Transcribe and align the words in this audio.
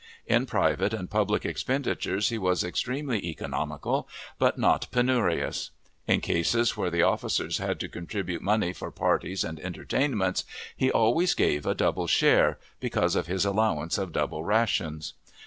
In 0.25 0.47
private 0.47 0.95
and 0.95 1.11
public 1.11 1.45
expenditures 1.45 2.29
he 2.29 2.39
was 2.39 2.63
extremely 2.63 3.23
economical, 3.23 4.09
but 4.39 4.57
not 4.57 4.87
penurious. 4.89 5.69
In 6.07 6.21
cases 6.21 6.75
where 6.75 6.89
the 6.89 7.03
officers 7.03 7.59
had 7.59 7.79
to 7.81 7.87
contribute 7.87 8.41
money 8.41 8.73
for 8.73 8.89
parties 8.89 9.43
and 9.43 9.59
entertainments, 9.59 10.43
he 10.75 10.89
always 10.91 11.35
gave 11.35 11.67
a 11.67 11.75
double 11.75 12.07
share, 12.07 12.57
because 12.79 13.15
of 13.15 13.27
his 13.27 13.45
allowance 13.45 13.99
of 13.99 14.11
double 14.11 14.43
rations. 14.43 15.13